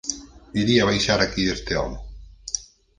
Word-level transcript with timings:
Iría 0.61 0.87
baixar 0.89 1.19
aquí 1.21 1.43
este 1.55 1.73
home? 1.81 1.99